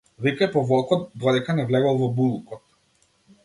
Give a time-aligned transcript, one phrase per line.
[0.27, 2.65] Викај по волкот, додека не влегол во булукот.